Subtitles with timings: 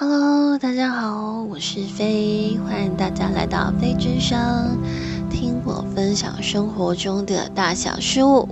[0.00, 4.78] Hello，大家好，我是飞，欢迎大家来到飞之声，
[5.28, 8.48] 听我分享生活中的大小事物。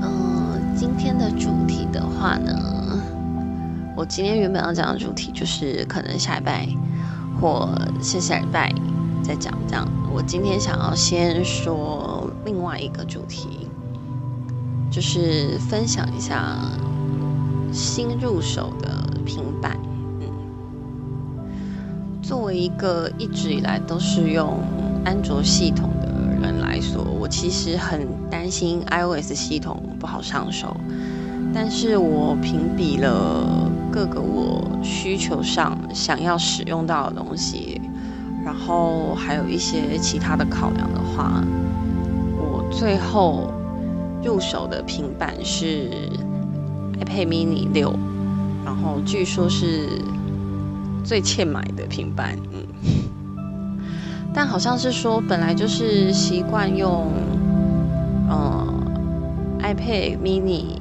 [0.00, 2.98] 嗯，今天的主题的话呢，
[3.94, 6.66] 我今天原本要讲的主题就是可能下礼拜
[7.38, 7.68] 或
[8.00, 8.72] 下下礼拜
[9.22, 9.86] 再讲这样。
[10.10, 13.68] 我今天想要先说另外一个主题，
[14.90, 16.56] 就是分享一下
[17.72, 18.88] 新入手的。
[19.28, 19.76] 平板，
[20.20, 20.26] 嗯，
[22.22, 24.58] 作为一个一直以来都是用
[25.04, 26.08] 安卓系统的
[26.40, 30.74] 人来说，我其实很担心 iOS 系统不好上手。
[31.52, 37.78] 但是我评比了各个我需求上想要使用到的东西，
[38.42, 41.44] 然后还有一些其他的考量的话，
[42.38, 43.52] 我最后
[44.24, 45.90] 入手的平板是
[47.00, 47.94] iPad mini 六。
[48.64, 49.88] 然后据说是
[51.02, 52.66] 最欠买的平板，嗯，
[54.34, 57.10] 但好像是说本来就是习惯用，
[58.28, 58.66] 呃
[59.60, 60.76] ，iPad mini，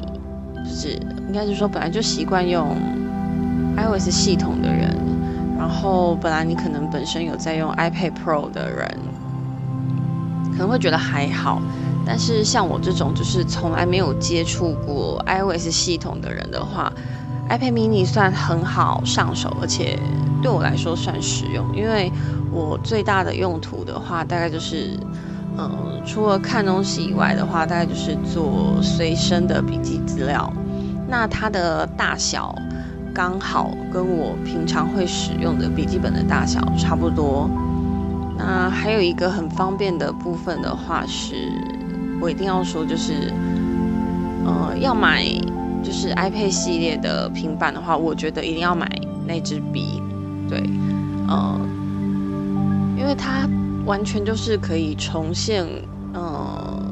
[0.54, 2.76] 就是应该是说本来就习惯用
[3.78, 4.94] iOS 系统的人，
[5.58, 9.00] 然后本来你可能本身有在用 iPad Pro 的人，
[10.52, 11.62] 可能会觉得还好，
[12.08, 16.92] 但是像我这种就是从来没有接触过 iOS 系统的人的话。
[17.50, 19.98] iPad mini 算很好上手，而且
[20.44, 22.12] 对我来说算实用，因为
[22.52, 25.00] 我最大的用途的话，大概就是，
[25.58, 30.52] 嗯，除了看东西以外的话，大概就是做随身的笔记资料。
[31.08, 32.54] 那它的大小
[33.14, 37.50] 刚好跟我平常会使用的笔记本的大小差不多。
[38.38, 41.50] 那还有一个很方便的部分的话，是
[42.22, 43.32] 我一定要说，就是，
[44.46, 45.24] 呃，要买。
[45.84, 48.90] 就是 iPad 系列的平板的话，我觉得一定要买
[49.26, 50.02] 那支笔，
[50.50, 50.62] 对，
[51.30, 51.62] 嗯，
[52.98, 53.48] 因为它
[53.86, 55.66] 完全就是可以重现，
[56.14, 56.92] 嗯，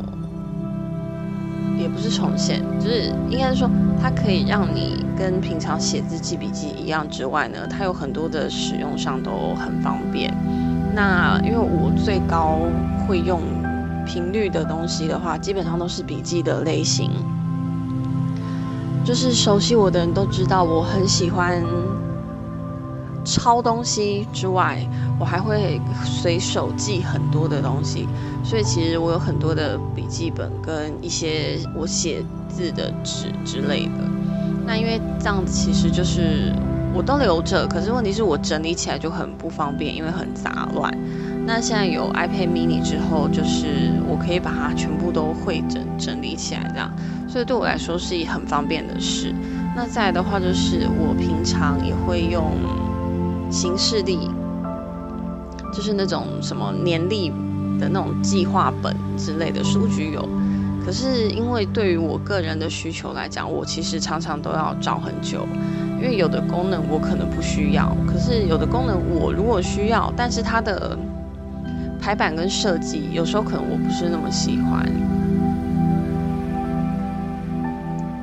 [1.77, 3.69] 也不是重现，就是应该是说
[4.01, 10.33] 它可以让你跟平常写字记笔记一样之外呢，它有很多的使用上都很方便。
[10.95, 12.59] 那因为我最高
[13.05, 13.41] 会用
[14.05, 17.11] 频率的东西的话，基本上都是笔记的类型。
[19.03, 21.63] 就是熟悉我的人都知道，我很喜欢
[23.23, 24.79] 抄东西之外，
[25.19, 28.07] 我还会随手记很多的东西。
[28.43, 34.03] 所以其实我有很多的笔记本跟一些我写字的纸之类的。
[34.65, 36.51] 那因为这样子，其实就是
[36.93, 40.91] 我都留着，可是问题是我整理起来就很不方便，因为很杂乱。
[41.47, 46.91] 那现在有 iPad mini 之后，就是我可以把它全部都汇整整理起来，这样，
[47.27, 49.33] 所以对我来说是很方便的事。
[49.75, 52.51] 那再来的话，就是我平常也会用
[53.51, 54.31] 行事历，
[55.71, 57.29] 就是那种什么年历
[57.79, 60.27] 的那种计划本之类的书局有。
[60.83, 65.45] 可是因为对于我个人的需求来讲，我其实常常都要找很久，
[65.97, 70.97] 因为有的功能我可能不需要，可是有的功能我如果需要，但是它的
[72.05, 74.87] 排版跟设计有时候可能我不是那么喜欢，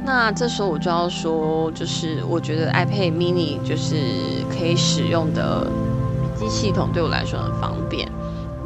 [0.04, 3.97] 那这时候我就要说，就是我觉得 iPad mini 就是
[4.48, 5.66] 可以使用的
[6.38, 8.09] 笔记系统对我来说很方便。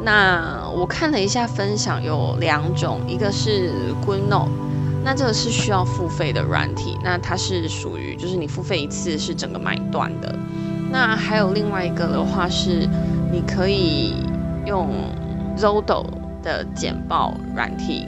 [0.03, 3.71] 那我看了一下分享有两种，一个是
[4.05, 4.49] GoodNote，
[5.03, 10.35] 那这个是需要付费的软体，那它是属于就是你付费一次是整个买断的。
[10.91, 12.87] 那还有另外一个的话是
[13.31, 14.13] 你可以。
[14.67, 14.89] 用
[15.57, 16.05] Zodo
[16.43, 18.05] 的简报软体，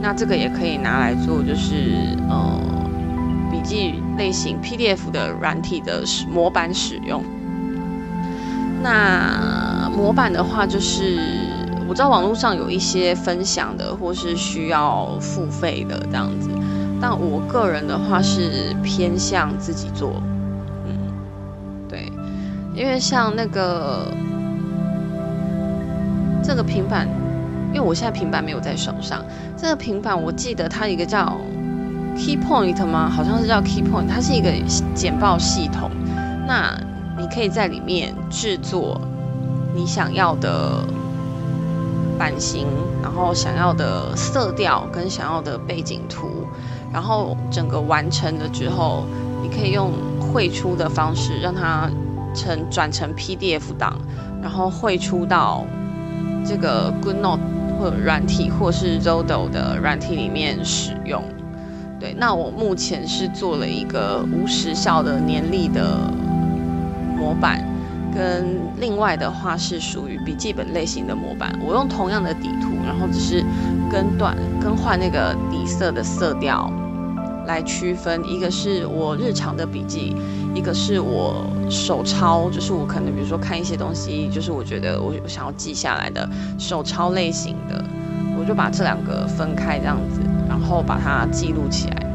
[0.00, 2.58] 那这个也可以拿来做，就是呃
[3.50, 6.02] 笔记类型 PDF 的软体的
[6.32, 7.22] 模板使用。
[8.82, 11.18] 那模板的话，就是
[11.86, 16.48] 我知道网络上有一些分享的，或是需要付费的这样子，
[17.00, 20.22] 但我个人的话是偏向自己做。
[20.86, 20.96] 嗯，
[21.88, 22.10] 对，
[22.74, 24.10] 因为像那个。
[26.48, 27.06] 这个平板，
[27.74, 29.22] 因为我现在平板没有在手上。
[29.54, 31.36] 这个平板我记得它一个叫
[32.16, 33.06] Key Point 吗？
[33.06, 34.50] 好像是叫 Key Point，它是一个
[34.94, 35.90] 简报系统。
[36.46, 36.74] 那
[37.18, 38.98] 你可以在里面制作
[39.74, 40.82] 你想要的
[42.18, 42.66] 版型，
[43.02, 46.46] 然后想要的色调跟想要的背景图，
[46.90, 49.04] 然后整个完成了之后，
[49.42, 51.90] 你可以用绘出的方式让它
[52.34, 53.98] 成转成 PDF 档，
[54.40, 55.66] 然后绘出到。
[56.48, 57.38] 这个 GoodNote
[57.78, 61.22] 或软体，或是 Zodo 的软体里面使用。
[62.00, 66.10] 对，那我目前是做了一个无时效的年历的
[67.14, 67.62] 模板，
[68.14, 71.52] 跟另外的话是属于笔记本类型的模板。
[71.60, 73.44] 我用同样的底图，然后只是
[73.90, 76.72] 更短更换那个底色的色调
[77.48, 80.14] 来区分，一个是我日常的笔记，
[80.54, 86.28] 一个是我手抄，就是我可能比如说看一些东西，就是我觉得我想要记下来的
[86.58, 87.82] 手抄类型的，
[88.38, 92.06] 我就把这两个分开这样子，然后把它记录起来。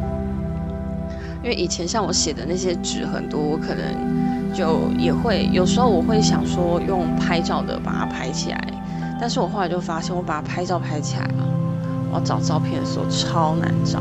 [1.42, 8.68] 因为以前像我写的那些纸很多，我可能就也会有时候我会想说用拍照的把它拍起来，
[9.20, 11.44] 但是我后来就发现我把它拍照拍起来了，
[12.12, 14.00] 我要找照片的时候超难找，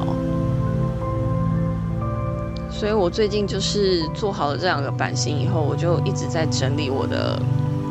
[2.73, 7.41] 所以我最近就是做好了这两个版型以后，我就一直在整理我的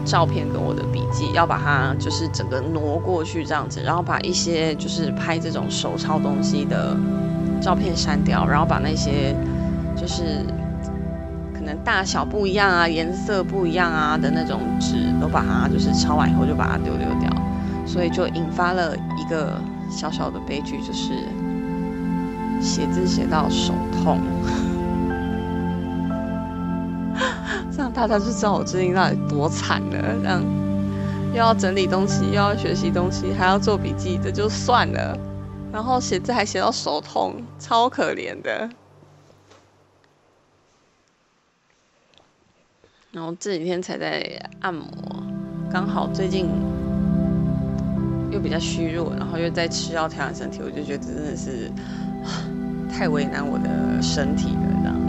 [0.04, 6.98] 照片跟我的笔记，要把它就是整个挪过去这样子，然后把一些就是拍这种手抄东西的。
[7.62, 9.36] 照片删掉，然后把那些
[9.96, 10.44] 就是
[11.54, 17.30] 可能大小不一样啊、颜色不一样啊的那种纸都把它就是抄完以后就把它丢丢掉，
[17.86, 19.62] 所以就引发了一个
[19.92, 21.14] 小小的悲剧，就是
[22.60, 24.20] 写字写到手痛。
[27.82, 30.16] 样大家就知道我最近到底多惨了。
[30.22, 30.42] 这样
[31.32, 35.18] 又要整理东西，又要学习东西，还要做笔记，这就算了。
[35.72, 38.70] 然后写字还写到手痛，超可怜的。
[43.14, 44.22] 然后这几天才在
[44.60, 44.86] 按摩，
[45.72, 46.48] 刚好最近
[48.32, 51.72] 又比较虚弱，然后又在吃药调养身体，我就觉得真的是
[52.92, 55.01] 太为难我的身体了，这样。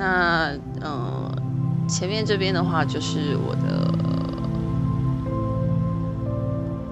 [0.00, 0.50] 那
[0.82, 1.30] 嗯，
[1.86, 3.86] 前面这边的话就是我的。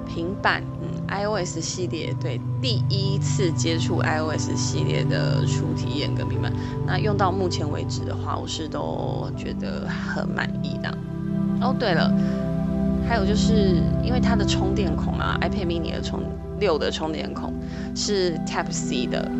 [0.06, 6.52] 平板，嗯，iOS 系列，对，第一次接触 iOS 系列的初体验跟平板，
[6.84, 10.92] 那用到目前为止的话，我是都觉得很满意的。
[11.60, 12.12] 哦，对了，
[13.08, 16.20] 还有就是因为它的充电孔啊，iPad mini 的充
[16.58, 17.54] 六的充电孔
[17.94, 19.30] 是 Type C 的，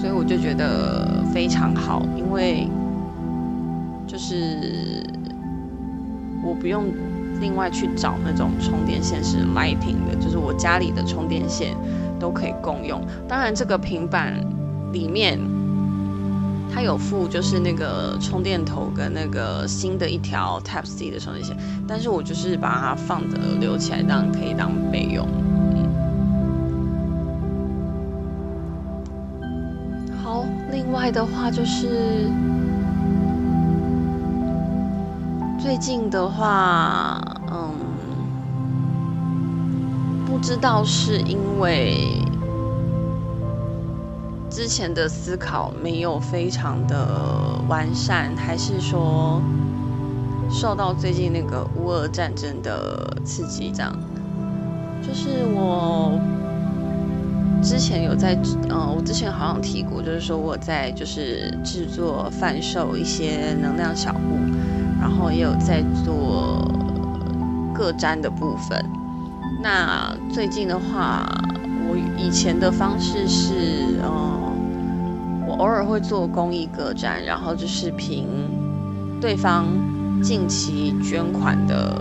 [0.00, 2.66] 所以我就觉得非常好，因为
[4.06, 5.04] 就是
[6.44, 6.84] 我不用。
[7.38, 11.76] 另外去找那种充电线是 Lighting 的，就是我家里的充电线
[12.18, 12.98] 都可以共用。
[13.28, 14.42] 当然，这个平板
[14.90, 15.38] 里面
[16.72, 21.54] 它有附就是那个充电头跟那个新的一条 Type C 的充电线，
[21.86, 25.28] 但是我就是把它放着留起来，这样可以当备用。
[30.24, 32.30] 好，另外的话就是。
[35.66, 37.20] 最近的话，
[37.50, 37.74] 嗯，
[40.24, 42.22] 不知道是因为
[44.48, 49.42] 之前的思考没有非常的完善，还是说
[50.48, 53.92] 受到最近那个乌俄战争的刺激，这样，
[55.02, 56.12] 就是我
[57.60, 58.38] 之前有在，
[58.70, 64.38] 嗯，我之前好像提过，就是说我在就是制作贩售一些能量小物。
[65.00, 66.66] 然后也有在做
[67.74, 68.84] 个粘的部分。
[69.62, 71.26] 那最近的话，
[71.88, 78.26] 我以前的方式是，嗯，我偶尔会做公益个粘，然后就是凭
[79.20, 79.66] 对方
[80.22, 82.00] 近期捐款的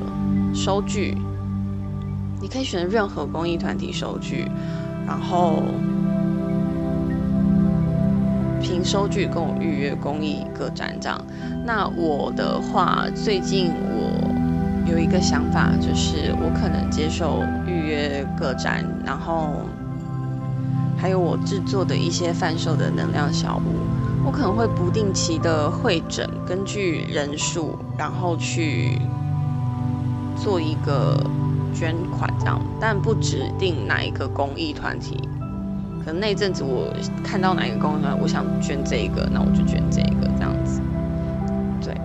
[0.53, 1.17] 收据，
[2.41, 4.49] 你可以选任何公益团体收据，
[5.07, 5.63] 然后。
[8.85, 11.19] 收据跟我预约公益个展这样。
[11.65, 14.31] 那我的话，最近我
[14.89, 19.63] 有一个想法，就是我可能接受预约个展，然后
[20.95, 29.01] 还有我制作的一些贩售的能量小屋，我可能会不定期的会诊，根据人数，然后去
[30.37, 31.17] 做一个
[31.73, 35.27] 捐款这样，但不指定哪一个公益团体。
[36.05, 36.93] 可能那阵子我
[37.23, 40.79] 看到哪一个公益团，我想捐这个，那我就捐这个这样子。
[41.81, 41.99] 对，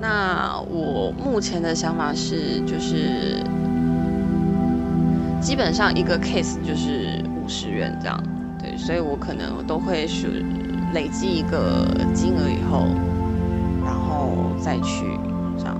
[0.00, 3.40] 那我目前的想法是，就是
[5.40, 8.20] 基本上一个 case 就是五十元这样。
[8.58, 10.44] 对，所以我可能都会是
[10.92, 12.88] 累积一个金额以后，
[13.84, 15.04] 然后再去
[15.56, 15.78] 这样。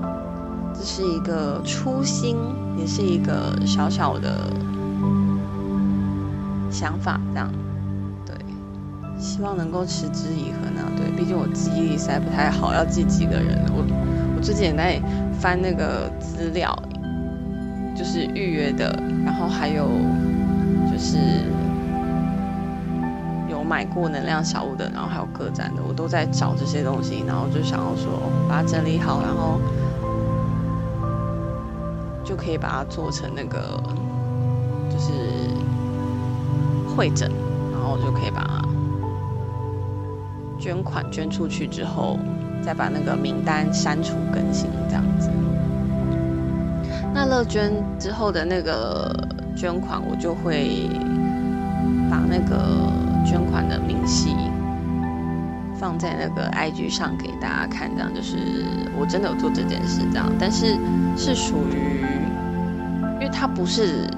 [0.73, 2.37] 这是一个初心，
[2.77, 4.39] 也是一个小小的。
[6.77, 7.51] 想法这样，
[8.23, 8.35] 对，
[9.19, 10.85] 希望能够持之以恒啊。
[10.95, 13.65] 对，毕竟我记忆力实在不太好，要记几个人。
[13.75, 13.83] 我
[14.35, 15.01] 我最近也在
[15.39, 16.77] 翻那个资料，
[17.95, 19.89] 就是预约的，然后还有
[20.91, 21.17] 就是
[23.49, 29.59] 有买过能量小屋的，然后还有各展的，我都在找这些东西，然后就想要说把它整理好，然后
[32.23, 33.81] 就可以把它做成那个
[34.91, 35.11] 就是
[36.97, 37.31] 会诊，
[37.71, 38.59] 然后就可以把
[40.57, 42.17] 捐款捐出去之后，
[42.63, 45.29] 再把那个名单删除更新这样子。
[47.13, 49.15] 那乐捐之后的那个
[49.55, 50.89] 捐款，我就会
[52.09, 52.91] 把那个
[53.23, 54.35] 捐款的明细
[55.79, 58.37] 放在那个 IG 上给大家看，这样就是
[58.99, 60.31] 我真的有做这件事，这样。
[60.39, 60.75] 但是
[61.15, 62.01] 是属于，
[63.13, 64.09] 因为它不是，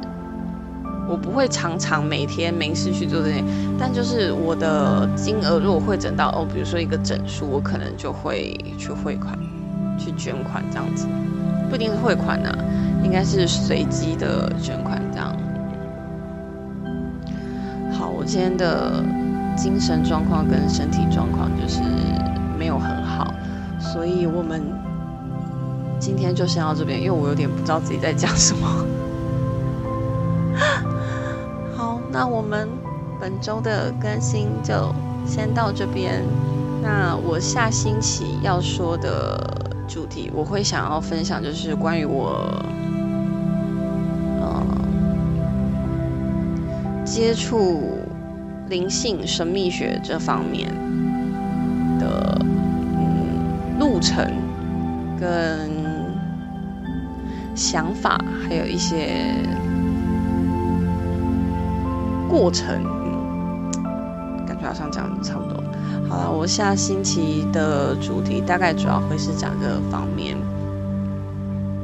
[1.10, 3.44] 我不会常常每天没事去做这件，
[3.80, 9.38] 但就是我的金额如果会整到哦，比如说一个整数，我可能就会去汇款、
[9.98, 11.08] 去捐款这样子，
[11.68, 12.56] 不一定是汇款呐。
[13.04, 15.36] 应该是随机的捐款这样。
[17.92, 19.04] 好，我今天的
[19.56, 21.82] 精神状况跟身体状况就是
[22.58, 23.34] 没有很好，
[23.80, 24.62] 所以我们
[25.98, 28.86] 今天就先到这边，因为我有点不知道自己在讲什么。
[32.20, 32.68] 那我们
[33.18, 34.94] 本周的更新就
[35.26, 36.22] 先到这边。
[36.84, 39.40] 那我下星期要说的
[39.88, 42.44] 主题，我会想要分享，就是关于我。
[44.42, 44.68] 嗯
[47.06, 48.00] 接触
[48.68, 50.68] 灵性、神秘学这方面
[52.00, 54.30] 的嗯路程
[55.18, 55.70] 跟
[57.56, 59.34] 想法，还有一些
[62.30, 62.84] 过程，
[64.46, 65.64] 感觉好像这样差不多。
[66.08, 70.38] 好了，我下星期的主题大概主要会是讲这个方面。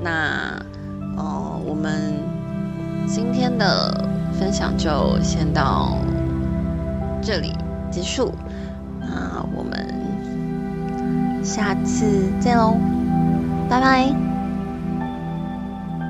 [0.01, 0.57] 那
[1.17, 2.13] 哦，我们
[3.07, 4.05] 今天的。
[4.37, 5.97] 分享就先到
[7.21, 7.53] 这里
[7.89, 8.33] 结束，
[8.99, 12.05] 那我们下次
[12.41, 12.75] 见喽，
[13.69, 14.25] 拜拜。